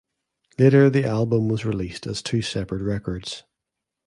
[0.57, 3.43] Later the album was released as two separate records.